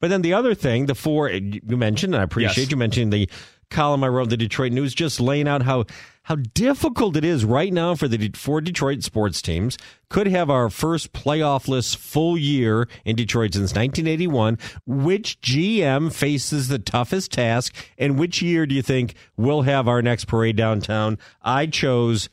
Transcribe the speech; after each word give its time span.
But 0.00 0.10
then 0.10 0.22
the 0.22 0.32
other 0.34 0.54
thing, 0.54 0.86
the 0.86 0.94
four 0.94 1.28
eh, 1.28 1.40
you 1.42 1.76
mentioned, 1.76 2.14
and 2.14 2.20
I 2.20 2.24
appreciate 2.24 2.64
Yes. 2.64 2.70
you 2.70 2.76
mentioning 2.76 3.10
the 3.10 3.28
column 3.70 4.02
I 4.02 4.08
wrote 4.08 4.24
in 4.24 4.28
the 4.30 4.36
Detroit 4.36 4.72
News, 4.72 4.94
just 4.94 5.20
laying 5.20 5.48
out 5.48 5.62
how 5.62 5.84
how 6.22 6.36
difficult 6.36 7.16
it 7.16 7.24
is 7.24 7.42
right 7.44 7.72
now 7.72 7.94
for 7.94 8.06
the 8.06 8.30
four 8.34 8.60
Detroit 8.60 9.02
sports 9.02 9.40
teams. 9.40 9.78
Could 10.10 10.26
have 10.26 10.50
our 10.50 10.68
first 10.68 11.12
playoffless 11.14 11.96
full 11.96 12.36
year 12.36 12.86
in 13.06 13.16
Detroit 13.16 13.54
since 13.54 13.74
1981. 13.74 14.58
Which 14.86 15.40
GM 15.40 16.12
faces 16.12 16.68
the 16.68 16.78
toughest 16.78 17.32
task, 17.32 17.74
and 17.96 18.18
which 18.18 18.42
year 18.42 18.66
do 18.66 18.74
you 18.74 18.82
think 18.82 19.14
we'll 19.38 19.62
have 19.62 19.88
our 19.88 20.02
next 20.02 20.26
parade 20.26 20.56
downtown? 20.56 21.18
I 21.42 21.66
chose 21.66 22.28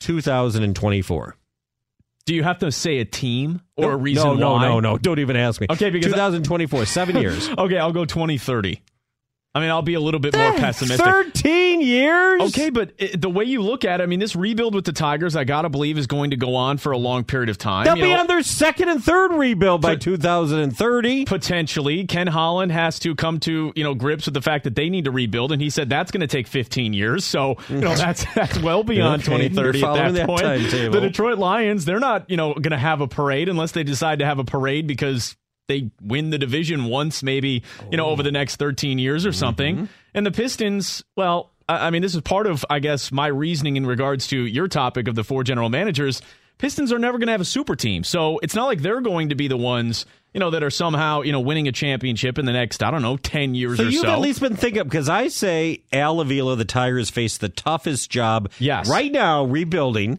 2024. 0.00 1.36
Do 2.28 2.34
you 2.34 2.42
have 2.42 2.58
to 2.58 2.70
say 2.70 2.98
a 2.98 3.06
team 3.06 3.62
or 3.74 3.92
a 3.92 3.96
reason 3.96 4.22
no, 4.22 4.34
no, 4.34 4.52
why? 4.52 4.68
no, 4.68 4.80
no. 4.80 4.98
Don't 4.98 5.18
even 5.18 5.34
ask 5.34 5.62
me. 5.62 5.66
Okay, 5.70 5.88
because- 5.88 6.12
2024, 6.12 6.84
seven 6.84 7.16
years. 7.16 7.48
Okay, 7.58 7.78
I'll 7.78 7.90
go 7.92 8.04
2030. 8.04 8.82
I 9.58 9.60
mean, 9.62 9.70
I'll 9.70 9.82
be 9.82 9.94
a 9.94 10.00
little 10.00 10.20
bit 10.20 10.36
more 10.36 10.52
pessimistic. 10.52 11.04
13 11.04 11.80
years? 11.80 12.42
Okay, 12.42 12.70
but 12.70 12.92
it, 12.96 13.20
the 13.20 13.28
way 13.28 13.44
you 13.44 13.60
look 13.60 13.84
at 13.84 14.00
it, 14.00 14.04
I 14.04 14.06
mean, 14.06 14.20
this 14.20 14.36
rebuild 14.36 14.72
with 14.72 14.84
the 14.84 14.92
Tigers, 14.92 15.34
I 15.34 15.42
got 15.42 15.62
to 15.62 15.68
believe, 15.68 15.98
is 15.98 16.06
going 16.06 16.30
to 16.30 16.36
go 16.36 16.54
on 16.54 16.78
for 16.78 16.92
a 16.92 16.98
long 16.98 17.24
period 17.24 17.48
of 17.48 17.58
time. 17.58 17.84
They'll 17.84 17.96
You 17.96 18.04
be 18.04 18.10
know, 18.14 18.20
on 18.20 18.26
their 18.28 18.44
second 18.44 18.88
and 18.88 19.02
third 19.02 19.32
rebuild 19.32 19.82
by 19.82 19.96
2030. 19.96 21.24
potentially 21.24 22.06
Ken 22.06 22.28
Holland 22.28 22.70
has 22.70 23.00
to 23.00 23.16
come 23.16 23.40
to 23.40 23.72
you 23.74 23.82
know 23.82 23.94
grips 23.94 24.26
with 24.26 24.34
the 24.34 24.42
fact 24.42 24.62
that 24.64 24.76
they 24.76 24.88
need 24.88 25.06
to 25.06 25.10
rebuild, 25.10 25.50
and 25.50 25.60
he 25.60 25.70
said 25.70 25.90
that's 25.90 26.12
going 26.12 26.20
to 26.20 26.26
take 26.28 26.46
15 26.46 26.92
years. 26.92 27.24
So 27.24 27.56
you 27.68 27.78
know 27.78 27.90
mm. 27.92 27.98
that's 27.98 28.24
that's 28.34 28.58
well 28.60 28.84
beyond 28.84 29.22
Okay, 29.22 29.48
2030 29.48 29.82
at 29.84 29.94
that 29.94 30.14
that 30.14 30.26
point. 30.26 30.42
timetable. 30.42 30.92
The 30.92 31.00
Detroit 31.08 31.38
Lions, 31.38 31.84
they're 31.84 31.98
not 31.98 32.30
you 32.30 32.36
know 32.36 32.54
going 32.54 32.70
to 32.70 32.78
have 32.78 33.00
a 33.00 33.08
parade 33.08 33.48
unless 33.48 33.72
they 33.72 33.82
decide 33.82 34.20
to 34.20 34.24
have 34.24 34.38
a 34.38 34.44
parade 34.44 34.86
because 34.86 35.36
they 35.68 35.90
win 36.02 36.30
the 36.30 36.38
division 36.38 36.84
once, 36.86 37.22
maybe 37.22 37.62
you 37.90 37.96
know 37.96 38.06
over 38.06 38.22
the 38.22 38.32
next 38.32 38.56
13 38.56 38.98
years 38.98 39.24
or 39.24 39.32
something. 39.32 39.76
Mm-hmm. 39.76 39.84
And 40.14 40.26
the 40.26 40.30
Pistons, 40.32 41.04
well, 41.16 41.50
I, 41.68 41.86
I 41.86 41.90
mean, 41.90 42.02
this 42.02 42.14
is 42.14 42.22
part 42.22 42.46
of 42.46 42.64
I 42.68 42.80
guess 42.80 43.12
my 43.12 43.28
reasoning 43.28 43.76
in 43.76 43.86
regards 43.86 44.26
to 44.28 44.38
your 44.38 44.66
topic 44.66 45.06
of 45.06 45.14
the 45.14 45.22
four 45.22 45.44
general 45.44 45.68
managers. 45.68 46.20
Pistons 46.58 46.92
are 46.92 46.98
never 46.98 47.18
going 47.18 47.28
to 47.28 47.32
have 47.32 47.40
a 47.40 47.44
super 47.44 47.76
team. 47.76 48.02
So 48.02 48.40
it's 48.42 48.56
not 48.56 48.64
like 48.64 48.82
they're 48.82 49.00
going 49.00 49.28
to 49.28 49.36
be 49.36 49.46
the 49.46 49.56
ones, 49.56 50.06
you 50.34 50.40
know, 50.40 50.50
that 50.50 50.64
are 50.64 50.70
somehow, 50.70 51.20
you 51.22 51.30
know, 51.30 51.38
winning 51.38 51.68
a 51.68 51.72
championship 51.72 52.36
in 52.36 52.46
the 52.46 52.52
next, 52.52 52.82
I 52.82 52.90
don't 52.90 53.00
know, 53.00 53.16
10 53.16 53.54
years 53.54 53.76
So 53.76 53.84
or 53.84 53.88
you've 53.88 54.00
so. 54.02 54.10
at 54.10 54.18
least 54.18 54.40
been 54.40 54.56
thinking 54.56 54.82
because 54.82 55.08
I 55.08 55.28
say 55.28 55.84
Al 55.92 56.18
Avila, 56.18 56.56
the 56.56 56.64
Tigers 56.64 57.10
face 57.10 57.38
the 57.38 57.48
toughest 57.48 58.10
job 58.10 58.50
Yes. 58.58 58.90
right 58.90 59.12
now 59.12 59.44
rebuilding. 59.44 60.18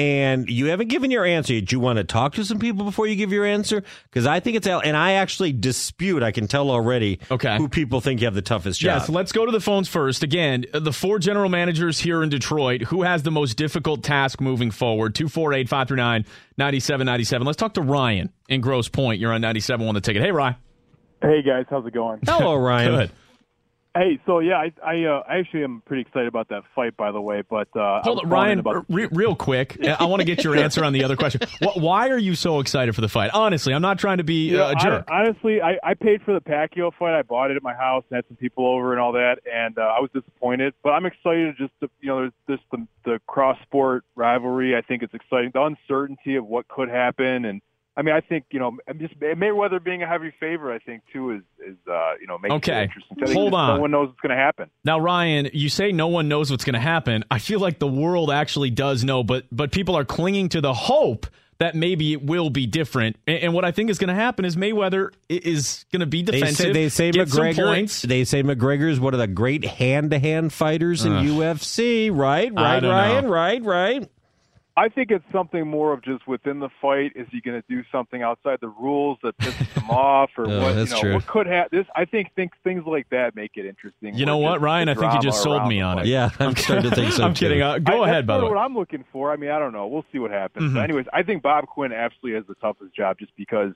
And 0.00 0.48
you 0.48 0.66
haven't 0.66 0.88
given 0.88 1.10
your 1.10 1.26
answer. 1.26 1.60
Do 1.60 1.76
you 1.76 1.78
want 1.78 1.98
to 1.98 2.04
talk 2.04 2.32
to 2.36 2.44
some 2.44 2.58
people 2.58 2.86
before 2.86 3.06
you 3.06 3.16
give 3.16 3.32
your 3.32 3.44
answer? 3.44 3.82
Because 4.04 4.24
I 4.24 4.40
think 4.40 4.56
it's 4.56 4.66
Al, 4.66 4.80
and 4.80 4.96
I 4.96 5.12
actually 5.12 5.52
dispute. 5.52 6.22
I 6.22 6.32
can 6.32 6.48
tell 6.48 6.70
already. 6.70 7.20
Okay. 7.30 7.58
who 7.58 7.68
people 7.68 8.00
think 8.00 8.22
you 8.22 8.26
have 8.26 8.34
the 8.34 8.40
toughest 8.40 8.82
yeah, 8.82 8.96
job. 8.96 9.08
so 9.08 9.12
let's 9.12 9.30
go 9.30 9.44
to 9.44 9.52
the 9.52 9.60
phones 9.60 9.88
first. 9.88 10.22
Again, 10.22 10.64
the 10.72 10.92
four 10.92 11.18
general 11.18 11.50
managers 11.50 12.00
here 12.00 12.22
in 12.22 12.30
Detroit, 12.30 12.80
who 12.84 13.02
has 13.02 13.24
the 13.24 13.30
most 13.30 13.58
difficult 13.58 14.02
task 14.02 14.40
moving 14.40 14.70
forward? 14.70 15.14
248 15.14 15.68
539 15.68 16.24
9797. 16.56 17.46
Let's 17.46 17.58
talk 17.58 17.74
to 17.74 17.82
Ryan 17.82 18.32
in 18.48 18.62
Grosse 18.62 18.88
Pointe. 18.88 19.20
You're 19.20 19.34
on 19.34 19.42
97 19.42 19.86
on 19.86 19.94
the 19.94 20.00
ticket. 20.00 20.22
Hey, 20.22 20.32
Ryan. 20.32 20.56
Hey 21.20 21.42
guys, 21.42 21.66
how's 21.68 21.84
it 21.84 21.92
going? 21.92 22.20
Hello, 22.24 22.56
Ryan. 22.56 22.90
Good. 22.96 23.10
Hey, 23.92 24.20
so 24.24 24.38
yeah, 24.38 24.54
I 24.54 24.72
I, 24.86 25.04
uh, 25.04 25.22
I 25.28 25.38
actually 25.38 25.64
am 25.64 25.82
pretty 25.84 26.02
excited 26.02 26.28
about 26.28 26.48
that 26.50 26.62
fight, 26.76 26.96
by 26.96 27.10
the 27.10 27.20
way. 27.20 27.42
But 27.42 27.66
uh, 27.76 28.00
Hold 28.02 28.20
on, 28.20 28.28
Ryan, 28.28 28.60
about 28.60 28.84
re- 28.88 29.08
real 29.10 29.34
quick. 29.34 29.76
I 30.00 30.04
want 30.04 30.20
to 30.20 30.24
get 30.24 30.44
your 30.44 30.54
answer 30.56 30.84
on 30.84 30.92
the 30.92 31.02
other 31.02 31.16
question. 31.16 31.40
Why 31.74 32.08
are 32.10 32.18
you 32.18 32.36
so 32.36 32.60
excited 32.60 32.94
for 32.94 33.00
the 33.00 33.08
fight? 33.08 33.30
Honestly, 33.34 33.74
I'm 33.74 33.82
not 33.82 33.98
trying 33.98 34.18
to 34.18 34.24
be 34.24 34.50
You 34.50 34.58
know, 34.58 34.66
uh, 34.66 34.70
a 34.70 34.74
jerk. 34.76 35.04
hon- 35.08 35.26
honestly, 35.26 35.60
I, 35.60 35.78
I 35.82 35.94
paid 35.94 36.22
for 36.22 36.32
the 36.32 36.40
Pacquiao 36.40 36.92
fight. 36.96 37.18
I 37.18 37.22
bought 37.22 37.50
it 37.50 37.56
at 37.56 37.64
my 37.64 37.74
house 37.74 38.04
and 38.10 38.16
had 38.16 38.24
some 38.28 38.36
people 38.36 38.64
over 38.64 38.92
and 38.92 39.00
all 39.00 39.10
that, 39.12 39.38
and 39.52 39.76
uh, 39.76 39.82
I 39.82 39.98
was 39.98 40.10
disappointed. 40.14 40.72
But 40.84 40.90
I'm 40.90 41.06
excited 41.06 41.56
just 41.58 41.72
to 41.80 41.90
you 42.00 42.08
know, 42.10 42.18
there's 42.20 42.32
this 42.46 42.60
the, 42.70 42.86
the 43.04 43.20
cross 43.26 43.58
sport 43.62 44.04
rivalry. 44.14 44.76
I 44.76 44.82
think 44.82 45.02
it's 45.02 45.14
exciting. 45.14 45.50
The 45.52 45.62
uncertainty 45.62 46.36
of 46.36 46.46
what 46.46 46.68
could 46.68 46.88
happen, 46.90 47.44
and 47.44 47.60
I 47.96 48.02
mean, 48.02 48.14
I 48.14 48.20
think 48.20 48.44
you 48.50 48.60
know, 48.60 48.78
just 48.98 49.18
Mayweather 49.20 49.82
being 49.82 50.02
a 50.02 50.06
heavy 50.06 50.32
favorite. 50.40 50.74
I 50.74 50.78
think 50.78 51.02
too 51.12 51.32
is 51.32 51.42
is 51.58 51.76
uh, 51.90 52.12
you 52.20 52.26
know 52.26 52.38
makes 52.38 52.54
Okay. 52.54 52.82
it 52.82 52.84
interesting. 52.84 53.16
I 53.28 53.32
Hold 53.32 53.54
on. 53.54 53.74
No 53.76 53.80
one 53.82 53.90
knows 53.90 54.08
what's 54.08 54.20
going 54.20 54.30
to 54.36 54.42
happen. 54.42 54.70
Now, 54.84 55.00
Ryan, 55.00 55.50
you 55.52 55.68
say 55.68 55.92
no 55.92 56.06
one 56.08 56.28
knows 56.28 56.50
what's 56.50 56.64
going 56.64 56.74
to 56.74 56.80
happen. 56.80 57.24
I 57.30 57.38
feel 57.40 57.60
like 57.60 57.78
the 57.78 57.88
world 57.88 58.30
actually 58.30 58.70
does 58.70 59.04
know, 59.04 59.22
but 59.24 59.44
but 59.52 59.72
people 59.72 59.96
are 59.98 60.04
clinging 60.04 60.48
to 60.50 60.60
the 60.60 60.72
hope 60.72 61.26
that 61.58 61.74
maybe 61.74 62.14
it 62.14 62.22
will 62.24 62.48
be 62.48 62.66
different. 62.66 63.16
And, 63.26 63.38
and 63.38 63.52
what 63.54 63.66
I 63.66 63.70
think 63.72 63.90
is 63.90 63.98
going 63.98 64.08
to 64.08 64.14
happen 64.14 64.46
is 64.46 64.56
Mayweather 64.56 65.10
is 65.28 65.84
going 65.92 66.00
to 66.00 66.06
be 66.06 66.22
They 66.22 66.32
defensive. 66.32 66.56
say 66.56 66.72
they 66.72 66.88
say 66.88 67.10
get 67.10 67.28
some 67.28 67.44
McGregor. 67.44 67.66
points. 67.66 68.00
They 68.00 68.24
say 68.24 68.42
McGregor 68.42 68.88
is 68.88 68.98
one 68.98 69.12
of 69.12 69.20
the 69.20 69.26
great 69.26 69.64
hand 69.66 70.12
to 70.12 70.18
hand 70.18 70.54
fighters 70.54 71.04
in 71.04 71.12
UFC. 71.12 72.10
Right, 72.10 72.50
right, 72.54 72.82
Ryan, 72.82 73.24
know. 73.24 73.30
right, 73.30 73.62
right. 73.62 74.10
I 74.76 74.88
think 74.88 75.10
it's 75.10 75.24
something 75.32 75.66
more 75.66 75.92
of 75.92 76.02
just 76.02 76.26
within 76.26 76.60
the 76.60 76.68
fight. 76.80 77.12
Is 77.14 77.26
he 77.30 77.40
going 77.40 77.60
to 77.60 77.66
do 77.68 77.82
something 77.92 78.22
outside 78.22 78.58
the 78.60 78.68
rules 78.68 79.18
that 79.22 79.36
pisses 79.38 79.66
him 79.82 79.90
off, 79.90 80.30
or 80.38 80.48
Oh, 80.48 80.60
what? 80.62 80.72
that's 80.74 80.90
you 80.90 80.96
know, 80.96 81.00
true. 81.02 81.14
what 81.14 81.26
could 81.26 81.46
happen? 81.46 81.78
This, 81.78 81.86
I 81.94 82.04
think, 82.04 82.32
think 82.34 82.52
things 82.64 82.84
like 82.86 83.08
that 83.10 83.34
make 83.34 83.52
it 83.56 83.66
interesting. 83.66 84.14
You 84.14 84.26
know 84.26 84.38
what, 84.38 84.60
Ryan? 84.60 84.88
I 84.88 84.94
think 84.94 85.12
you 85.14 85.20
just 85.20 85.42
sold 85.42 85.66
me 85.66 85.80
on 85.80 85.98
it. 85.98 86.06
Yeah, 86.06 86.30
I'm 86.38 86.54
starting 86.56 86.88
to 86.88 86.94
think 86.96 87.12
so 87.14 87.24
I'm 87.24 87.34
too. 87.34 87.46
kidding. 87.46 87.62
Uh, 87.62 87.78
go 87.78 88.02
I, 88.02 88.08
ahead, 88.08 88.24
that's 88.24 88.26
by 88.28 88.38
the 88.38 88.44
way. 88.44 88.50
What 88.50 88.58
I'm 88.58 88.74
looking 88.74 89.04
for. 89.12 89.32
I 89.32 89.36
mean, 89.36 89.50
I 89.50 89.58
don't 89.58 89.72
know. 89.72 89.86
We'll 89.88 90.04
see 90.12 90.18
what 90.18 90.30
happens. 90.30 90.70
Mhm. 90.70 90.74
But 90.74 90.84
anyways, 90.84 91.06
I 91.12 91.22
think 91.24 91.42
Bob 91.42 91.66
Quinn 91.66 91.92
absolutely 91.92 92.34
has 92.38 92.46
the 92.46 92.54
toughest 92.54 92.94
job, 92.94 93.18
just 93.18 93.32
because 93.36 93.72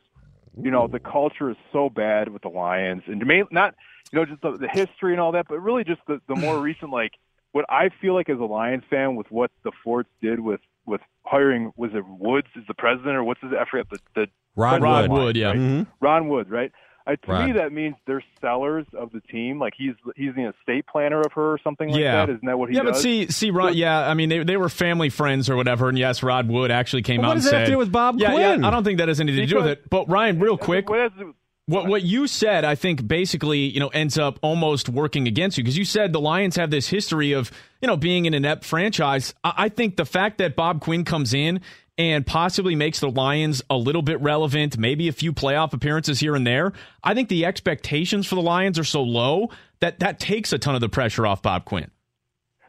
you 0.62 0.70
know 0.70 0.86
the 0.86 1.00
culture 1.00 1.50
is 1.50 1.56
so 1.72 1.90
bad 1.90 2.28
with 2.28 2.42
the 2.42 2.48
Lions, 2.48 3.02
and 3.08 3.24
main, 3.26 3.44
not 3.50 3.74
you 4.12 4.18
know 4.20 4.24
just 4.24 4.40
the, 4.42 4.52
the 4.56 4.68
history 4.68 5.12
and 5.12 5.20
all 5.20 5.32
that, 5.32 5.46
but 5.48 5.58
really 5.60 5.82
just 5.84 6.00
the, 6.06 6.20
the 6.28 6.36
more 6.36 6.58
recent 6.62 6.90
like 6.92 7.12
what 7.52 7.64
I 7.68 7.90
feel 8.00 8.14
like 8.14 8.28
as 8.28 8.38
a 8.38 8.44
Lions 8.44 8.84
fan 8.88 9.16
with 9.16 9.30
what 9.30 9.50
the 9.64 9.72
Fords 9.82 10.08
did 10.22 10.38
with 10.40 10.60
with 10.86 11.00
hiring 11.24 11.72
was 11.76 11.90
it 11.94 12.04
Woods 12.06 12.48
is 12.56 12.64
the 12.68 12.74
president 12.74 13.16
or 13.16 13.24
what's 13.24 13.40
his 13.40 13.52
I 13.58 13.64
forget 13.70 13.86
the 13.90 13.98
the 14.14 14.26
Rod, 14.56 14.82
Rod 14.82 15.10
Wood. 15.10 15.18
Wood, 15.20 15.36
yeah. 15.36 15.48
right? 15.48 15.56
Mhm. 15.56 15.86
Ron 16.00 16.28
Wood, 16.28 16.50
right? 16.50 16.70
Uh, 17.06 17.16
to 17.16 17.32
Rod. 17.32 17.46
me, 17.46 17.52
that 17.52 17.70
means 17.70 17.96
they're 18.06 18.24
sellers 18.40 18.86
of 18.96 19.12
the 19.12 19.20
team. 19.20 19.58
Like 19.58 19.74
he's 19.76 19.92
he's 20.16 20.34
the 20.34 20.50
estate 20.58 20.86
planner 20.86 21.20
of 21.20 21.32
her 21.32 21.52
or 21.52 21.58
something 21.62 21.90
like 21.90 22.00
Yeah. 22.00 22.24
that. 22.24 22.30
Isn't 22.32 22.46
that 22.46 22.58
what 22.58 22.70
he 22.70 22.76
yeah, 22.76 22.82
does? 22.82 22.92
but 22.92 23.00
see, 23.00 23.26
see, 23.30 23.50
Rod. 23.50 23.74
Yeah, 23.74 24.08
I 24.08 24.14
mean, 24.14 24.28
they 24.30 24.42
they 24.42 24.56
were 24.56 24.70
family 24.70 25.10
friends 25.10 25.50
or 25.50 25.56
whatever, 25.56 25.88
and 25.90 25.98
yes, 25.98 26.22
Rod 26.22 26.48
Wood 26.48 26.70
actually 26.70 27.02
came 27.02 27.20
out 27.20 27.26
what 27.28 27.32
and 27.32 27.38
does 27.42 27.44
that 27.44 27.50
said, 27.50 27.58
have 27.60 27.66
to 27.68 27.72
do 27.72 27.78
with 27.78 27.92
Bob 27.92 28.18
yeah, 28.18 28.30
Quinn? 28.32 28.60
Yeah, 28.62 28.66
I 28.68 28.70
don't 28.70 28.84
think 28.84 28.98
that 28.98 29.08
has 29.08 29.20
anything 29.20 29.42
to 29.42 29.46
do 29.46 29.56
with 29.56 29.66
it. 29.66 29.90
But 29.90 30.08
Ryan, 30.08 30.38
real 30.38 30.56
quick, 30.56 30.88
What 30.88 31.00
has 31.00 31.12
to 31.12 31.18
do- 31.18 31.34
What 31.66 31.86
what 31.86 32.02
you 32.02 32.26
said, 32.26 32.64
I 32.64 32.74
think, 32.74 33.08
basically, 33.08 33.60
you 33.60 33.80
know, 33.80 33.88
ends 33.88 34.18
up 34.18 34.38
almost 34.42 34.90
working 34.90 35.26
against 35.26 35.56
you 35.56 35.64
because 35.64 35.78
you 35.78 35.86
said 35.86 36.12
the 36.12 36.20
Lions 36.20 36.56
have 36.56 36.70
this 36.70 36.88
history 36.88 37.32
of, 37.32 37.50
you 37.80 37.88
know, 37.88 37.96
being 37.96 38.26
an 38.26 38.34
inept 38.34 38.64
franchise. 38.64 39.32
I, 39.42 39.54
I 39.56 39.68
think 39.70 39.96
the 39.96 40.04
fact 40.04 40.38
that 40.38 40.56
Bob 40.56 40.82
Quinn 40.82 41.04
comes 41.04 41.32
in 41.32 41.62
and 41.96 42.26
possibly 42.26 42.74
makes 42.74 43.00
the 43.00 43.10
Lions 43.10 43.62
a 43.70 43.76
little 43.76 44.02
bit 44.02 44.20
relevant, 44.20 44.76
maybe 44.76 45.08
a 45.08 45.12
few 45.12 45.32
playoff 45.32 45.72
appearances 45.72 46.20
here 46.20 46.34
and 46.34 46.46
there. 46.46 46.72
I 47.02 47.14
think 47.14 47.30
the 47.30 47.46
expectations 47.46 48.26
for 48.26 48.34
the 48.34 48.42
Lions 48.42 48.78
are 48.78 48.84
so 48.84 49.02
low 49.02 49.48
that 49.80 50.00
that 50.00 50.20
takes 50.20 50.52
a 50.52 50.58
ton 50.58 50.74
of 50.74 50.82
the 50.82 50.90
pressure 50.90 51.26
off 51.26 51.40
Bob 51.40 51.64
Quinn. 51.64 51.90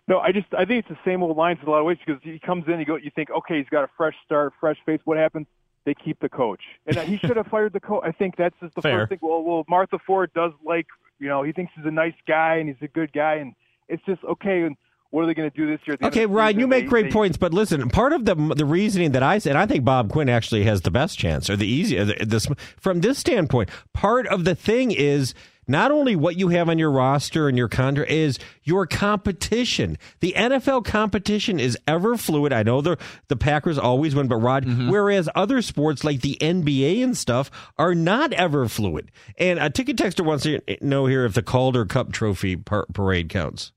No, 0.08 0.20
I 0.20 0.31
just 0.31 0.48
I 0.54 0.64
think 0.66 0.86
it's 0.86 0.90
the 0.90 1.10
same 1.10 1.22
old 1.22 1.36
Lions 1.36 1.60
in 1.62 1.68
a 1.68 1.72
lot 1.72 1.80
of 1.80 1.86
ways 1.86 1.98
because 2.06 2.22
he 2.24 2.40
comes 2.40 2.64
in, 2.68 2.80
you 2.80 2.86
go, 2.86 2.96
you 2.96 3.12
think, 3.14 3.30
okay, 3.30 3.58
he's 3.58 3.70
got 3.70 3.84
a 3.84 3.90
fresh 3.98 4.16
start, 4.24 4.54
fresh 4.60 4.78
face. 4.86 5.02
What 5.04 5.18
happens? 5.18 5.48
They 5.86 5.94
keep 5.94 6.20
the 6.20 6.30
coach, 6.30 6.62
and 6.88 6.98
he 6.98 7.18
should 7.18 7.38
have 7.38 7.48
fired 7.48 7.74
the 7.74 7.80
coach. 7.80 8.04
I 8.04 8.12
think 8.12 8.36
that's 8.38 8.56
just 8.60 8.74
the 8.76 8.82
Fair. 8.82 9.00
first 9.02 9.10
thing. 9.10 9.20
Well, 9.22 9.44
well, 9.44 9.64
Martha 9.70 10.00
Ford 10.06 10.32
does 10.34 10.52
like, 10.66 10.88
you 11.20 11.28
know, 11.28 11.44
he 11.44 11.52
thinks 11.52 11.72
he's 11.76 11.86
a 11.86 11.92
nice 11.92 12.16
guy 12.28 12.56
and 12.56 12.68
he's 12.68 12.82
a 12.82 12.88
good 12.88 13.14
guy, 13.14 13.36
and 13.36 13.54
it's 13.88 14.04
just 14.06 14.24
okay. 14.24 14.64
And 14.64 14.76
what 15.12 15.22
are 15.24 15.28
they 15.28 15.36
going 15.36 15.50
to 15.50 15.56
do 15.56 15.68
this 15.68 15.80
year? 15.86 15.94
at 15.94 16.00
the 16.00 16.06
end 16.08 16.14
Okay, 16.16 16.26
Ryan, 16.26 16.50
season? 16.54 16.60
you 16.62 16.68
make 16.68 16.84
They- 16.86 16.90
great 16.90 17.06
they- 17.06 17.12
points, 17.12 17.38
but 17.38 17.54
listen, 17.54 17.88
part 17.90 18.14
of 18.14 18.26
the 18.26 18.34
the 18.34 18.66
reasoning 18.66 19.12
that 19.12 19.22
I 19.24 19.38
said, 19.38 19.56
I 19.56 19.68
think 19.68 19.86
Bob 19.86 20.10
Quinn 20.10 20.28
actually 20.28 20.64
has 20.64 20.82
the 20.82 20.92
best 20.92 21.20
chance 21.20 21.50
or 21.52 21.56
the 21.56 21.68
easiest. 21.68 22.18
The, 22.18 22.26
this 22.26 22.48
from 22.82 23.02
this 23.02 23.20
standpoint, 23.20 23.70
part 23.94 24.26
of 24.28 24.44
the 24.44 24.56
thing 24.56 24.90
is 24.92 25.36
not 25.68 25.92
only 25.92 26.16
what 26.16 26.38
you 26.38 26.50
have 26.50 26.70
on 26.70 26.78
your 26.80 26.92
roster 26.92 27.48
and 27.48 27.58
your 27.58 27.68
contract 27.68 28.12
is 28.12 28.38
your 28.64 28.86
competition. 28.88 29.98
The 30.20 30.34
NFL 30.36 30.86
competition 30.86 31.60
is 31.60 31.78
ever 31.88 32.18
fluid. 32.18 32.54
I 32.54 32.64
know 32.64 32.82
the 32.82 32.98
the 33.28 33.36
Packers 33.36 33.78
always 33.78 34.14
win, 34.16 34.28
but 34.28 34.38
Rod, 34.38 34.66
Mm-hmm. 34.66 34.90
whereas 34.90 35.30
other 35.36 35.62
sports 35.62 36.04
like 36.04 36.22
the 36.22 36.38
NBA 36.42 37.04
and 37.04 37.16
stuff 37.18 37.52
are 37.78 37.94
not 37.96 38.34
ever 38.34 38.68
fluid. 38.68 39.12
And 39.38 39.60
a 39.60 39.70
ticket 39.70 39.98
texter 39.98 40.26
wants 40.26 40.44
to 40.44 40.60
know 40.82 41.06
here 41.06 41.26
if 41.26 41.34
the 41.34 41.44
Calder 41.44 41.86
Cup 41.86 42.12
Trophy 42.12 42.56
par- 42.56 42.88
parade 42.94 43.30
counts. 43.30 43.72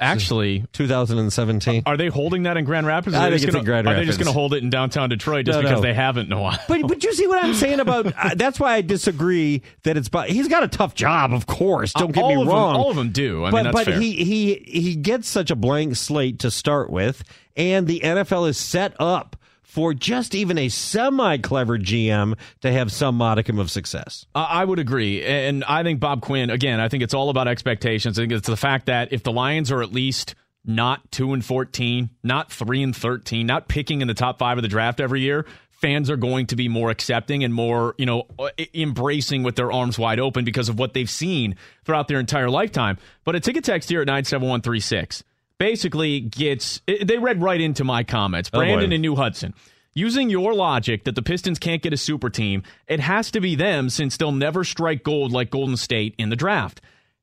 Actually, 0.00 0.64
2017. 0.72 1.82
are 1.86 1.96
they 1.96 2.08
holding 2.08 2.44
that 2.44 2.56
in 2.56 2.64
Grand 2.64 2.86
Rapids? 2.86 3.14
or 3.14 3.18
I 3.18 3.26
are 3.28 3.30
they 3.30 3.36
think 3.38 3.40
just 3.42 3.48
it's 3.48 3.54
in 3.56 3.64
gonna- 3.64 3.82
Grand 3.82 3.88
Are 3.88 3.94
they 4.00 4.06
just 4.06 4.18
going 4.18 4.26
to 4.26 4.32
hold 4.32 4.54
it 4.54 4.62
in 4.62 4.70
downtown 4.70 5.08
Detroit 5.08 5.46
just 5.46 5.56
No, 5.56 5.62
because 5.62 5.78
no. 5.78 5.82
they 5.82 5.94
haven't 5.94 6.26
in 6.26 6.32
a 6.32 6.40
while? 6.40 6.58
But 6.68 6.82
but 6.88 7.02
you 7.04 7.12
see 7.14 7.26
what 7.26 7.44
I'm 7.44 7.54
saying 7.54 7.80
about 7.80 8.06
uh, 8.16 8.34
that's 8.36 8.58
why 8.60 8.74
I 8.74 8.80
disagree 8.82 9.62
that 9.84 9.96
it's. 9.96 10.08
But 10.08 10.30
he's 10.30 10.48
got 10.48 10.62
a 10.62 10.68
tough 10.68 10.94
job, 10.94 11.32
of 11.32 11.46
course. 11.46 11.92
Don't 11.92 12.12
get 12.12 12.24
me 12.26 12.34
of 12.34 12.40
them- 12.40 12.48
wrong. 12.48 12.76
all 12.76 12.90
of 12.90 12.96
them 12.96 13.10
do. 13.10 13.44
I 13.44 13.50
but 13.50 13.56
mean, 13.56 13.64
that's 13.64 13.74
but 13.74 13.84
fair. 13.86 14.00
he 14.00 14.24
he 14.24 14.54
he 14.66 14.96
gets 14.96 15.28
such 15.28 15.50
a 15.50 15.56
blank 15.56 15.96
slate 15.96 16.38
to 16.40 16.50
start 16.50 16.90
with, 16.90 17.22
and 17.56 17.86
the 17.86 18.00
NFL 18.00 18.48
is 18.48 18.56
set 18.58 18.94
up 19.00 19.36
for 19.72 19.94
just 19.94 20.34
even 20.34 20.58
a 20.58 20.68
semi 20.68 21.38
clever 21.38 21.78
GM 21.78 22.36
to 22.60 22.70
have 22.70 22.92
some 22.92 23.14
modicum 23.14 23.58
of 23.58 23.70
success. 23.70 24.26
I 24.34 24.62
would 24.66 24.78
agree. 24.78 25.24
And 25.24 25.64
I 25.64 25.82
think 25.82 25.98
Bob 25.98 26.20
Quinn, 26.20 26.50
again, 26.50 26.78
I 26.78 26.90
think 26.90 27.02
it's 27.02 27.14
all 27.14 27.30
about 27.30 27.48
expectations. 27.48 28.18
I 28.18 28.22
think 28.24 28.32
it's 28.32 28.46
the 28.46 28.56
fact 28.56 28.84
that 28.86 29.14
if 29.14 29.22
the 29.22 29.32
Lions 29.32 29.72
are 29.72 29.80
at 29.82 29.90
least 29.90 30.34
not 30.62 31.10
2 31.12 31.32
and 31.32 31.42
14, 31.42 32.10
not 32.22 32.52
3 32.52 32.82
and 32.82 32.94
13, 32.94 33.46
not 33.46 33.66
picking 33.66 34.02
in 34.02 34.08
the 34.08 34.14
top 34.14 34.38
5 34.38 34.58
of 34.58 34.62
the 34.62 34.68
draft 34.68 35.00
every 35.00 35.22
year, 35.22 35.46
fans 35.70 36.10
are 36.10 36.18
going 36.18 36.48
to 36.48 36.56
be 36.56 36.68
more 36.68 36.90
accepting 36.90 37.42
and 37.42 37.54
more, 37.54 37.94
you 37.96 38.04
know, 38.04 38.26
uh, 38.38 38.50
e- 38.58 38.68
embracing 38.74 39.42
with 39.42 39.56
their 39.56 39.72
arms 39.72 39.98
wide 39.98 40.20
open 40.20 40.44
because 40.44 40.68
of 40.68 40.78
what 40.78 40.92
they've 40.92 41.08
seen 41.08 41.56
throughout 41.86 42.08
their 42.08 42.20
entire 42.20 42.50
lifetime. 42.50 42.98
But 43.24 43.36
a 43.36 43.40
ticket 43.40 43.64
text 43.64 43.88
here 43.88 44.02
at 44.02 44.06
97136 44.06 45.24
basically 45.62 46.18
gets 46.18 46.82
they 46.86 47.18
read 47.18 47.40
right 47.40 47.60
into 47.60 47.84
my 47.84 48.02
comments. 48.02 48.50
Oh. 48.52 48.58
Brandon 48.58 48.92
in 48.92 49.00
New 49.00 49.14
Hudson. 49.14 49.54
Using 49.94 50.28
your 50.28 50.54
logic 50.54 51.04
that 51.04 51.14
the 51.14 51.22
Pistons 51.22 51.60
can't 51.60 51.80
get 51.80 51.92
a 51.92 51.96
super 51.96 52.30
team, 52.30 52.64
it 52.88 52.98
has 52.98 53.30
to 53.30 53.40
be 53.40 53.54
them 53.54 53.88
since 53.88 54.16
they'll 54.16 54.32
never 54.32 54.64
strike 54.64 55.04
gold 55.04 55.30
like 55.30 55.50
Golden 55.50 55.76
State 55.76 56.16
in 56.18 56.30
the 56.30 56.36
draft. 56.36 56.80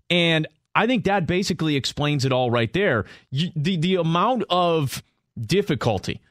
And 0.10 0.48
I 0.74 0.88
think 0.88 1.04
that 1.04 1.28
basically 1.28 1.76
explains 1.76 2.24
it 2.24 2.32
all 2.32 2.50
right 2.50 2.72
there. 2.72 3.04
You, 3.30 3.50
the 3.58 3.76
the 3.76 3.96
amount 3.96 4.46
of 4.50 5.04
difficulty 5.38 6.22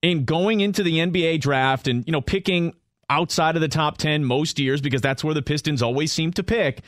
in 0.00 0.26
going 0.26 0.60
into 0.60 0.84
the 0.84 0.98
NBA 0.98 1.40
draft 1.40 1.88
and 1.88 2.06
you 2.06 2.12
know 2.12 2.20
picking 2.20 2.72
outside 3.10 3.56
of 3.56 3.62
the 3.62 3.68
top 3.68 3.98
10 3.98 4.24
most 4.24 4.60
years 4.60 4.80
because 4.80 5.00
that's 5.00 5.24
where 5.24 5.34
the 5.34 5.42
Pistons 5.42 5.82
always 5.82 6.12
seem 6.12 6.30
to 6.34 6.44
pick, 6.44 6.82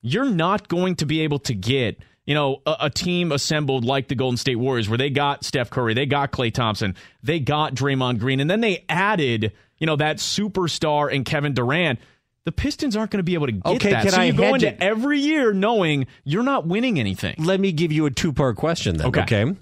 you're 0.00 0.24
not 0.30 0.68
going 0.68 0.94
to 0.96 1.04
be 1.04 1.20
able 1.20 1.40
to 1.40 1.54
get 1.54 1.98
you 2.26 2.34
know, 2.34 2.62
a, 2.66 2.76
a 2.82 2.90
team 2.90 3.32
assembled 3.32 3.84
like 3.84 4.08
the 4.08 4.14
Golden 4.14 4.36
State 4.36 4.56
Warriors, 4.56 4.88
where 4.88 4.98
they 4.98 5.10
got 5.10 5.44
Steph 5.44 5.70
Curry, 5.70 5.94
they 5.94 6.06
got 6.06 6.32
Klay 6.32 6.52
Thompson, 6.52 6.94
they 7.22 7.38
got 7.40 7.74
Draymond 7.74 8.18
Green, 8.18 8.40
and 8.40 8.50
then 8.50 8.60
they 8.60 8.84
added, 8.88 9.52
you 9.78 9.86
know, 9.86 9.96
that 9.96 10.16
superstar 10.16 11.14
and 11.14 11.24
Kevin 11.24 11.52
Durant. 11.54 11.98
The 12.44 12.52
Pistons 12.52 12.94
aren't 12.94 13.10
going 13.10 13.20
to 13.20 13.24
be 13.24 13.32
able 13.34 13.46
to 13.46 13.52
get 13.52 13.66
Okay, 13.76 13.90
that. 13.90 14.02
can 14.02 14.12
so 14.12 14.20
I 14.20 14.24
you 14.24 14.32
go 14.34 14.52
into 14.54 14.68
it? 14.68 14.76
every 14.80 15.18
year 15.18 15.54
knowing 15.54 16.06
you're 16.24 16.42
not 16.42 16.66
winning 16.66 16.98
anything. 17.00 17.36
Let 17.38 17.58
me 17.58 17.72
give 17.72 17.90
you 17.90 18.04
a 18.04 18.10
two 18.10 18.34
part 18.34 18.56
question 18.56 18.98
then. 18.98 19.06
Okay. 19.06 19.22
okay. 19.22 19.56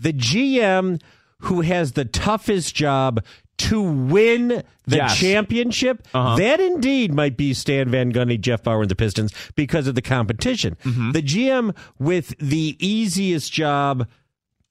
The 0.00 0.12
GM 0.12 1.00
who 1.42 1.60
has 1.60 1.92
the 1.92 2.04
toughest 2.04 2.74
job 2.74 3.22
to 3.58 3.80
win 3.80 4.62
the 4.86 4.96
Yes. 4.96 5.16
championship, 5.18 6.06
Uh-huh. 6.14 6.36
that 6.36 6.60
indeed 6.60 7.12
might 7.14 7.36
be 7.36 7.54
Stan 7.54 7.88
Van 7.90 8.12
Gundy, 8.12 8.40
Jeff 8.40 8.62
Bower, 8.62 8.82
and 8.82 8.90
the 8.90 8.94
Pistons 8.96 9.32
because 9.54 9.86
of 9.86 9.94
the 9.94 10.02
competition. 10.02 10.76
Mm-hmm. 10.84 11.12
The 11.12 11.22
GM 11.22 11.74
with 11.98 12.34
the 12.38 12.76
easiest 12.78 13.52
job 13.52 14.06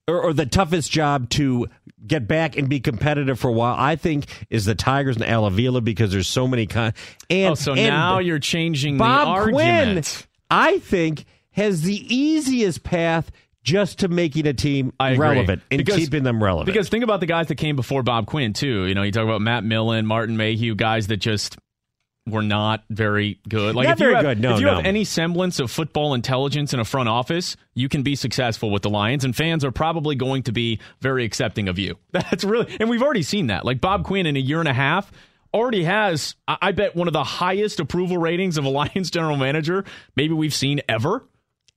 or, 0.07 0.21
or 0.21 0.33
the 0.33 0.45
toughest 0.45 0.91
job 0.91 1.29
to 1.31 1.67
get 2.05 2.27
back 2.27 2.55
and 2.57 2.69
be 2.69 2.79
competitive 2.79 3.39
for 3.39 3.47
a 3.47 3.51
while, 3.53 3.75
I 3.75 3.95
think, 3.95 4.25
is 4.51 4.65
the 4.65 4.75
Tigers 4.75 5.15
and 5.15 5.25
Al 5.25 5.45
Avila 5.47 5.81
because 5.81 6.11
there's 6.11 6.27
so 6.27 6.47
many. 6.47 6.67
Con- 6.67 6.93
and 7.29 7.51
Oh, 7.53 7.55
so 7.55 7.71
and 7.73 7.87
now 7.87 8.19
you're 8.19 8.37
changing 8.37 8.97
Bob 8.99 9.47
the 9.47 9.51
Quinn. 9.51 10.03
I 10.51 10.77
think, 10.77 11.25
has 11.51 11.81
the 11.81 12.15
easiest 12.15 12.83
path 12.83 13.31
just 13.65 13.99
to 13.99 14.07
making 14.07 14.45
a 14.47 14.53
team 14.53 14.93
I 14.99 15.09
agree. 15.11 15.27
relevant 15.27 15.63
and 15.71 15.79
Because- 15.79 15.95
keeping 15.97 16.23
them 16.23 16.41
relevant. 16.41 16.67
Because 16.67 16.87
think 16.87 17.03
about 17.03 17.19
the 17.19 17.25
guys 17.25 17.47
that 17.47 17.55
came 17.55 17.75
before 17.75 18.03
Bob 18.03 18.27
Quinn 18.27 18.53
too. 18.53 18.85
You 18.85 18.93
know, 18.95 19.01
you 19.03 19.11
talk 19.11 19.23
about 19.23 19.41
Matt 19.41 19.63
Millen, 19.65 20.05
Martin 20.05 20.37
Mayhew, 20.37 20.75
guys 20.75 21.07
that 21.07 21.17
just 21.17 21.57
were 22.27 22.41
not 22.43 22.83
very 22.89 23.39
good. 23.49 23.75
Like 23.75 23.87
Not 23.87 23.93
if 23.93 23.99
you 23.99 24.05
very 24.05 24.15
have, 24.15 24.23
good, 24.23 24.39
no, 24.39 24.53
if 24.55 24.59
you 24.59 24.65
no. 24.65 24.75
have 24.77 24.85
any 24.85 25.03
semblance 25.03 25.59
of 25.59 25.69
football 25.69 26.13
intelligence 26.13 26.73
in 26.73 26.79
a 26.79 26.85
front 26.85 27.07
office, 27.09 27.55
you 27.75 27.89
can 27.89 28.01
be 28.03 28.15
successful 28.15 28.71
with 28.71 28.81
the 28.83 28.89
Lions, 28.89 29.23
and 29.25 29.35
fans 29.35 29.63
are 29.65 29.71
probably 29.71 30.15
going 30.15 30.41
to 30.43 30.51
be 30.51 30.79
very 31.01 31.23
accepting 31.25 31.67
of 31.67 31.77
you. 31.77 31.97
That's 32.11 32.43
really, 32.43 32.75
and 32.79 32.89
we've 32.89 33.03
already 33.03 33.21
seen 33.23 33.47
that. 33.47 33.63
Like 33.65 33.79
Bob 33.81 34.03
Quinn 34.05 34.25
in 34.25 34.35
a 34.37 34.39
year 34.39 34.59
and 34.59 34.67
a 34.67 34.73
half 34.73 35.11
already 35.53 35.83
has, 35.83 36.35
I 36.47 36.57
I 36.61 36.71
bet, 36.71 36.95
one 36.95 37.07
of 37.07 37.13
the 37.13 37.23
highest 37.23 37.79
approval 37.79 38.17
ratings 38.17 38.57
of 38.57 38.65
a 38.65 38.69
Lions 38.79 39.11
general 39.11 39.37
manager 39.37 39.85
maybe 40.15 40.33
we've 40.33 40.53
seen 40.53 40.81
ever. 40.89 41.23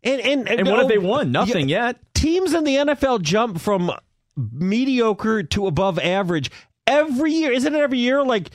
And 0.03 0.21
and, 0.21 0.49
And 0.49 0.69
what 0.69 0.79
have 0.79 0.87
oh, 0.87 0.89
they 0.89 0.99
won? 0.99 1.33
Nothing 1.33 1.69
yeah, 1.69 1.87
yet. 1.87 2.15
Teams 2.15 2.55
in 2.55 2.65
the 2.65 2.77
NFL 2.77 3.23
jump 3.23 3.61
from 3.61 3.91
mediocre 4.37 5.43
to 5.43 5.67
above 5.67 5.99
average 5.99 6.51
every 6.87 7.33
year. 7.33 7.53
Isn't 7.53 7.75
it 7.75 7.81
every 7.81 7.99
year? 7.99 8.23
Like 8.23 8.51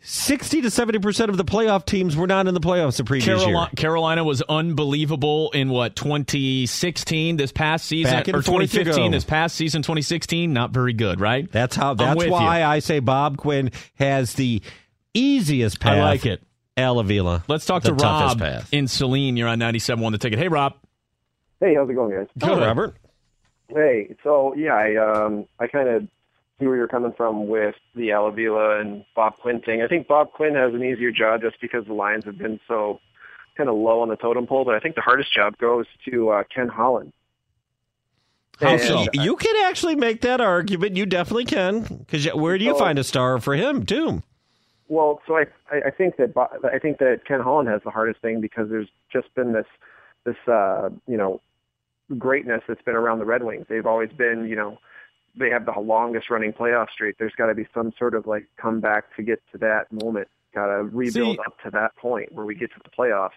sixty 0.00 0.62
to 0.62 0.70
seventy 0.70 0.98
percent 0.98 1.30
of 1.30 1.36
the 1.36 1.44
playoff 1.44 1.84
teams 1.84 2.16
were 2.16 2.26
not 2.26 2.46
in 2.46 2.54
the 2.54 2.60
playoffs 2.60 2.96
the 2.96 3.04
previous 3.04 3.26
Carolina, 3.26 3.58
year. 3.58 3.68
Carolina 3.76 4.24
was 4.24 4.42
unbelievable 4.42 5.50
in 5.52 5.68
what 5.68 5.96
2016 5.96 7.36
this 7.36 7.52
past 7.52 7.86
season 7.86 8.12
Back 8.12 8.28
and 8.28 8.36
or 8.36 8.42
2015 8.42 9.10
this 9.10 9.24
past 9.24 9.54
season 9.56 9.82
2016 9.82 10.52
not 10.52 10.70
very 10.70 10.92
good 10.92 11.20
right 11.20 11.50
That's 11.50 11.76
how. 11.76 11.94
That's 11.94 12.24
why 12.26 12.60
you. 12.60 12.64
I 12.64 12.78
say 12.78 13.00
Bob 13.00 13.36
Quinn 13.36 13.70
has 13.94 14.34
the 14.34 14.62
easiest 15.14 15.80
path. 15.80 15.98
I 15.98 16.02
like 16.02 16.26
it. 16.26 16.42
Al 16.78 16.98
Avila. 16.98 17.42
let's 17.48 17.64
talk 17.64 17.82
the 17.82 17.88
to 17.88 17.94
Rob 17.94 18.38
path. 18.38 18.68
in 18.70 18.86
Saline 18.86 19.38
you're 19.38 19.48
on 19.48 19.58
97 19.58 20.04
on 20.04 20.12
the 20.12 20.18
ticket 20.18 20.38
hey 20.38 20.48
Rob 20.48 20.74
Hey, 21.60 21.74
how's 21.74 21.88
it 21.88 21.94
going, 21.94 22.14
guys? 22.14 22.26
Hello, 22.40 22.56
Good. 22.56 22.62
Robert. 22.66 22.96
Hey, 23.68 24.14
so 24.22 24.54
yeah, 24.54 24.74
I 24.74 24.96
um 24.96 25.46
I 25.58 25.66
kind 25.66 25.88
of 25.88 26.02
see 26.58 26.66
where 26.66 26.76
you're 26.76 26.86
coming 26.88 27.12
from 27.16 27.48
with 27.48 27.74
the 27.94 28.12
Al 28.12 28.26
Avila 28.28 28.80
and 28.80 29.04
Bob 29.14 29.36
Quinn 29.38 29.60
thing. 29.60 29.82
I 29.82 29.88
think 29.88 30.06
Bob 30.06 30.32
Quinn 30.32 30.54
has 30.54 30.72
an 30.72 30.84
easier 30.84 31.10
job 31.10 31.40
just 31.40 31.60
because 31.60 31.84
the 31.86 31.92
Lions 31.94 32.24
have 32.26 32.38
been 32.38 32.60
so 32.68 33.00
kind 33.56 33.68
of 33.68 33.74
low 33.76 34.00
on 34.02 34.08
the 34.08 34.16
totem 34.16 34.46
pole. 34.46 34.64
But 34.64 34.74
I 34.74 34.78
think 34.80 34.94
the 34.94 35.00
hardest 35.00 35.34
job 35.34 35.58
goes 35.58 35.86
to 36.08 36.30
uh, 36.30 36.44
Ken 36.54 36.68
Holland. 36.68 37.12
How 38.60 38.68
And, 38.74 38.80
so? 38.80 39.04
You 39.12 39.36
can 39.36 39.54
actually 39.66 39.96
make 39.96 40.20
that 40.22 40.40
argument. 40.40 40.96
You 40.96 41.04
definitely 41.04 41.44
can. 41.46 41.80
Because 41.82 42.26
where 42.34 42.56
do 42.58 42.64
you 42.64 42.72
So- 42.72 42.78
find 42.78 42.98
a 42.98 43.04
star 43.04 43.38
for 43.40 43.54
him 43.54 43.84
too? 43.84 44.22
Well, 44.88 45.20
so 45.26 45.36
I 45.36 45.46
I 45.72 45.86
I 45.86 45.90
think 45.90 46.16
that 46.18 46.32
Bo- 46.32 46.48
I 46.72 46.78
think 46.78 46.98
that 46.98 47.24
Ken 47.26 47.40
Holland 47.40 47.68
has 47.68 47.82
the 47.82 47.90
hardest 47.90 48.20
thing 48.22 48.40
because 48.40 48.68
there's 48.70 48.86
just 49.12 49.34
been 49.34 49.52
this 49.52 49.66
this 50.24 50.36
uh 50.46 50.90
you 51.08 51.16
know 51.16 51.40
greatness 52.18 52.62
that's 52.68 52.82
been 52.82 52.94
around 52.94 53.18
the 53.18 53.24
Red 53.24 53.42
Wings. 53.42 53.66
They've 53.68 53.86
always 53.86 54.10
been 54.10 54.46
you 54.48 54.56
know 54.56 54.78
they 55.38 55.50
have 55.50 55.66
the 55.66 55.78
longest 55.78 56.30
running 56.30 56.52
playoff 56.52 56.90
streak. 56.90 57.16
There's 57.18 57.34
got 57.36 57.46
to 57.46 57.54
be 57.54 57.66
some 57.74 57.92
sort 57.98 58.14
of 58.14 58.26
like 58.26 58.46
comeback 58.60 59.14
to 59.16 59.22
get 59.22 59.42
to 59.52 59.58
that 59.58 59.92
moment. 59.92 60.28
Got 60.54 60.66
to 60.66 60.84
rebuild 60.84 61.36
See- 61.36 61.42
up 61.46 61.60
to 61.64 61.70
that 61.72 61.96
point 61.96 62.32
where 62.32 62.46
we 62.46 62.54
get 62.54 62.70
to 62.72 62.80
the 62.82 62.90
playoffs 62.90 63.30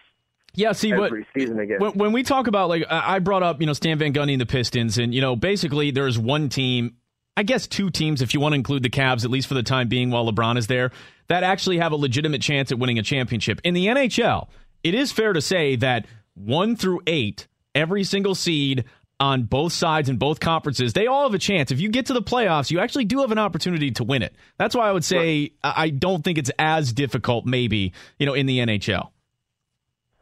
yeah 0.55 0.71
see 0.71 0.93
what 0.93 1.05
every 1.05 1.27
season 1.35 1.59
again. 1.59 1.79
when, 1.79 1.91
when 1.93 2.11
we 2.11 2.23
talk 2.23 2.47
about 2.47 2.69
like 2.69 2.83
I 2.89 3.15
I 3.15 3.19
brought 3.19 3.43
up 3.43 3.59
you 3.61 3.67
know 3.67 3.73
Stan 3.73 3.97
Van 3.97 4.13
Gundy 4.13 4.33
and 4.33 4.41
the 4.41 4.45
Pistons 4.45 4.97
and 4.97 5.13
you 5.13 5.21
know 5.21 5.35
basically 5.35 5.91
there's 5.91 6.17
one 6.17 6.49
team 6.49 6.95
I 7.37 7.43
guess 7.43 7.67
two 7.67 7.89
teams 7.89 8.21
if 8.21 8.33
you 8.33 8.39
want 8.39 8.53
to 8.53 8.55
include 8.57 8.83
the 8.83 8.89
Cavs 8.89 9.23
at 9.23 9.31
least 9.31 9.47
for 9.47 9.53
the 9.53 9.63
time 9.63 9.87
being 9.87 10.09
while 10.09 10.29
LeBron 10.29 10.57
is 10.57 10.67
there 10.67 10.91
that 11.27 11.43
actually 11.43 11.77
have 11.77 11.91
a 11.91 11.95
legitimate 11.95 12.41
chance 12.41 12.71
at 12.71 12.79
winning 12.79 12.99
a 12.99 13.03
championship 13.03 13.61
in 13.63 13.73
the 13.73 13.87
NHL 13.87 14.47
it 14.83 14.95
is 14.95 15.11
fair 15.11 15.33
to 15.33 15.41
say 15.41 15.75
that 15.75 16.05
1 16.35 16.75
through 16.75 17.01
8 17.05 17.47
every 17.75 18.03
single 18.03 18.35
seed 18.35 18.85
on 19.19 19.43
both 19.43 19.73
sides 19.73 20.07
in 20.07 20.17
both 20.17 20.39
conferences. 20.39 20.93
They 20.93 21.07
all 21.07 21.23
have 21.23 21.33
a 21.33 21.39
chance. 21.39 21.71
If 21.71 21.81
you 21.81 21.89
get 21.89 22.05
to 22.07 22.13
the 22.13 22.21
playoffs 22.21 22.71
you 22.71 22.79
actually 22.79 23.05
do 23.05 23.19
have 23.19 23.31
an 23.31 23.37
opportunity 23.37 23.91
to 23.91 24.03
win 24.03 24.23
it. 24.23 24.33
That's 24.57 24.75
why 24.75 24.87
I 24.87 24.91
would 24.91 25.03
say 25.03 25.51
I 25.63 25.73
I 25.83 25.89
don't 25.89 26.23
think 26.23 26.37
it's 26.37 26.51
as 26.57 26.93
difficult 26.93 27.45
maybe 27.45 27.93
you 28.17 28.25
know 28.25 28.33
in 28.33 28.45
the 28.45 28.59
NHL 28.59 29.09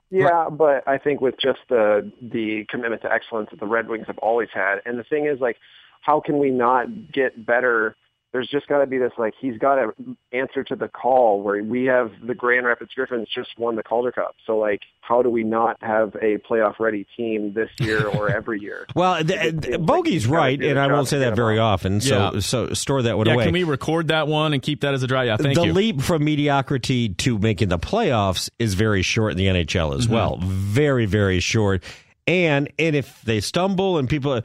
Yeah, 0.09 0.49
but 0.49 0.87
I 0.87 0.97
think 0.97 1.21
with 1.21 1.35
just 1.39 1.59
the 1.69 2.11
the 2.21 2.65
commitment 2.69 3.01
to 3.03 3.11
excellence 3.11 3.49
that 3.51 3.59
the 3.59 3.67
Red 3.67 3.87
Wings 3.89 4.07
have 4.07 4.17
always 4.19 4.49
had, 4.53 4.79
and 4.85 4.97
the 4.97 5.03
thing 5.03 5.25
is, 5.25 5.39
like, 5.39 5.57
how 6.01 6.21
can 6.21 6.37
we 6.39 6.49
not 6.49 7.11
get 7.11 7.45
better 7.45 7.95
there's 8.33 8.49
just 8.49 8.67
got 8.67 8.79
to 8.79 8.85
be 8.85 8.97
this 8.97 9.13
like 9.17 9.33
he's 9.39 9.57
got 9.57 9.75
to 9.75 9.93
answer 10.31 10.63
to 10.63 10.75
the 10.75 10.87
call 10.87 11.41
where 11.41 11.63
we 11.63 11.85
have 11.85 12.11
the 12.25 12.35
Grand 12.35 12.65
Rapids 12.65 12.91
Griffins 12.93 13.27
just 13.33 13.49
won 13.57 13.75
the 13.75 13.83
Calder 13.83 14.11
Cup. 14.11 14.35
So 14.45 14.57
like, 14.57 14.81
how 15.01 15.21
do 15.21 15.29
we 15.29 15.43
not 15.43 15.77
have 15.81 16.15
a 16.15 16.37
playoff 16.37 16.79
ready 16.79 17.07
team 17.15 17.53
this 17.53 17.69
year 17.79 18.05
or 18.07 18.29
every 18.35 18.59
year? 18.59 18.85
well, 18.95 19.23
the, 19.23 19.51
the, 19.51 19.79
Bogey's 19.79 20.27
like 20.27 20.37
right, 20.37 20.63
and 20.63 20.77
I 20.77 20.87
won't 20.87 21.07
say 21.07 21.19
that 21.19 21.35
very 21.35 21.57
often. 21.57 22.01
So 22.01 22.33
yeah. 22.33 22.39
so 22.39 22.73
store 22.73 23.01
that 23.03 23.17
one 23.17 23.27
yeah, 23.27 23.33
away. 23.33 23.45
Can 23.45 23.53
we 23.53 23.63
record 23.63 24.09
that 24.09 24.27
one 24.27 24.53
and 24.53 24.61
keep 24.61 24.81
that 24.81 24.93
as 24.93 25.03
a 25.03 25.07
dry? 25.07 25.25
Yeah, 25.25 25.37
thank 25.37 25.55
the 25.55 25.65
you. 25.65 25.73
The 25.73 25.73
leap 25.73 26.01
from 26.01 26.23
mediocrity 26.23 27.09
to 27.09 27.39
making 27.39 27.69
the 27.69 27.79
playoffs 27.79 28.49
is 28.59 28.73
very 28.73 29.01
short 29.01 29.31
in 29.31 29.37
the 29.37 29.47
NHL 29.47 29.95
as 29.95 30.05
mm-hmm. 30.05 30.13
well. 30.13 30.37
Very 30.41 31.05
very 31.05 31.39
short. 31.39 31.83
And 32.27 32.69
and 32.77 32.95
if 32.95 33.21
they 33.21 33.39
stumble 33.39 33.97
and 33.97 34.09
people 34.09 34.41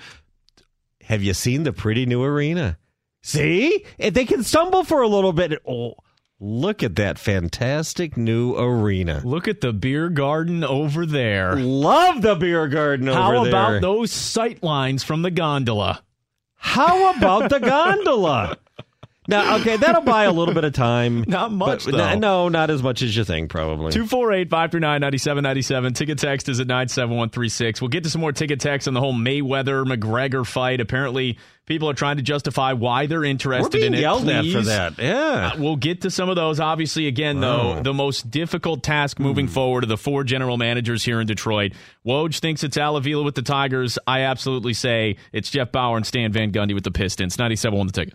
have 1.02 1.22
you 1.22 1.34
seen 1.34 1.64
the 1.64 1.72
pretty 1.72 2.06
new 2.06 2.22
arena? 2.22 2.78
See? 3.22 3.84
If 3.98 4.14
they 4.14 4.24
can 4.24 4.42
stumble 4.42 4.84
for 4.84 5.00
a 5.02 5.08
little 5.08 5.32
bit. 5.32 5.62
Oh, 5.66 5.94
look 6.40 6.82
at 6.82 6.96
that 6.96 7.18
fantastic 7.18 8.16
new 8.16 8.56
arena. 8.56 9.22
Look 9.24 9.46
at 9.46 9.60
the 9.60 9.72
beer 9.72 10.08
garden 10.08 10.64
over 10.64 11.06
there. 11.06 11.54
Love 11.56 12.22
the 12.22 12.34
beer 12.34 12.66
garden 12.68 13.08
over 13.08 13.16
there. 13.16 13.24
How 13.24 13.46
about 13.46 13.80
those 13.80 14.10
sight 14.10 14.62
lines 14.62 15.04
from 15.04 15.22
the 15.22 15.30
gondola? 15.30 16.02
How 16.56 17.16
about 17.16 17.48
the 17.50 17.58
gondola? 17.58 18.58
Now, 19.28 19.58
okay, 19.58 19.76
that'll 19.76 20.02
buy 20.02 20.24
a 20.24 20.32
little 20.32 20.52
bit 20.52 20.64
of 20.64 20.72
time. 20.72 21.24
Not 21.28 21.52
much, 21.52 21.84
though. 21.84 22.16
No, 22.16 22.48
not 22.48 22.70
as 22.70 22.82
much 22.82 23.02
as 23.02 23.16
you 23.16 23.22
think, 23.22 23.50
probably. 23.50 23.92
248 23.92 24.50
539 24.50 25.00
9797. 25.00 25.94
Ticket 25.94 26.18
text 26.18 26.48
is 26.48 26.58
at 26.58 26.66
97136. 26.66 27.80
We'll 27.80 27.88
get 27.88 28.02
to 28.02 28.10
some 28.10 28.20
more 28.20 28.32
ticket 28.32 28.58
text 28.58 28.88
on 28.88 28.94
the 28.94 29.00
whole 29.00 29.14
Mayweather 29.14 29.84
McGregor 29.84 30.44
fight. 30.44 30.80
Apparently, 30.80 31.38
people 31.66 31.88
are 31.88 31.94
trying 31.94 32.16
to 32.16 32.22
justify 32.22 32.72
why 32.72 33.06
they're 33.06 33.22
interested 33.22 33.84
in 33.84 33.94
it. 33.94 34.00
yelled 34.00 34.24
Please. 34.24 34.56
at 34.56 34.60
for 34.60 34.66
that. 34.66 34.98
Yeah. 34.98 35.52
Uh, 35.54 35.58
we'll 35.58 35.76
get 35.76 36.00
to 36.00 36.10
some 36.10 36.28
of 36.28 36.34
those. 36.34 36.58
Obviously, 36.58 37.06
again, 37.06 37.40
though, 37.40 37.76
oh. 37.78 37.82
the 37.82 37.94
most 37.94 38.28
difficult 38.28 38.82
task 38.82 39.20
moving 39.20 39.46
mm. 39.46 39.50
forward 39.50 39.84
of 39.84 39.88
the 39.88 39.96
four 39.96 40.24
general 40.24 40.56
managers 40.56 41.04
here 41.04 41.20
in 41.20 41.28
Detroit. 41.28 41.72
Woj 42.04 42.40
thinks 42.40 42.64
it's 42.64 42.76
Al 42.76 42.96
Avila 42.96 43.22
with 43.22 43.36
the 43.36 43.42
Tigers. 43.42 44.00
I 44.04 44.22
absolutely 44.22 44.74
say 44.74 45.16
it's 45.32 45.48
Jeff 45.48 45.70
Bower 45.70 45.96
and 45.96 46.04
Stan 46.04 46.32
Van 46.32 46.50
Gundy 46.50 46.74
with 46.74 46.84
the 46.84 46.90
Pistons. 46.90 47.38
97 47.38 47.78
on 47.78 47.86
the 47.86 47.92
ticket. 47.92 48.14